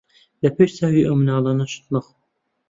لە 0.41 0.49
پێش 0.55 0.71
چاوی 0.77 1.05
ئەو 1.07 1.15
منداڵانە 1.19 1.65
شت 1.71 1.83
مەخۆ. 1.93 2.13